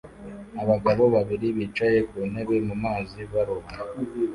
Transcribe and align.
Abagabo 0.61 1.03
babiri 1.15 1.47
bicaye 1.57 1.99
ku 2.09 2.17
ntebe 2.29 2.55
mu 2.67 2.75
mazi 2.83 3.19
baroba 3.31 3.71